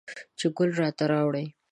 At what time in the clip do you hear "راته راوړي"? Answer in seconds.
0.81-1.45